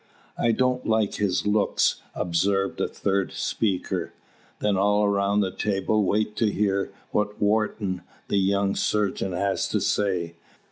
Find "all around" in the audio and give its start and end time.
4.75-5.41